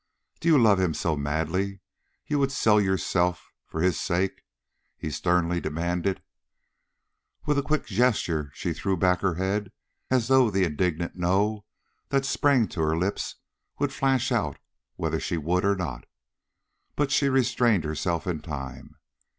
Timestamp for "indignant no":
10.63-11.65